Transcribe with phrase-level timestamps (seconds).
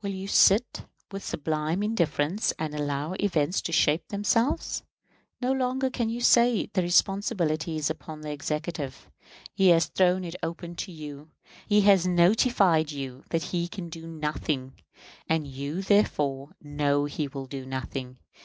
[0.00, 4.84] Will you sit with sublime indifference and allow events to shape themselves?
[5.40, 9.10] No longer can you say the responsibility is upon the Executive.
[9.52, 11.32] He has thrown it upon you.
[11.66, 14.74] He has notified you that he can do nothing;
[15.28, 18.18] and you therefore know he will do nothing.